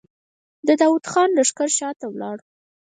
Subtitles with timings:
[0.67, 2.37] د داوود خان لښکر شاته لاړ.